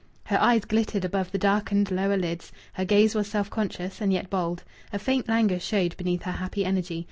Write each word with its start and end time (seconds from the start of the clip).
Her 0.23 0.41
eyes 0.41 0.65
glittered 0.65 1.05
above 1.05 1.31
the 1.31 1.37
darkened 1.37 1.91
lower 1.91 2.17
lids; 2.17 2.51
her 2.73 2.85
gaze 2.85 3.13
was 3.13 3.27
self 3.27 3.51
conscious 3.51 4.01
and 4.01 4.11
yet 4.11 4.31
bold; 4.31 4.63
a 4.91 4.97
faint 4.97 5.27
languor 5.27 5.59
showed 5.59 5.95
beneath 5.95 6.23
her 6.23 6.31
happy 6.31 6.65
energy. 6.65 6.99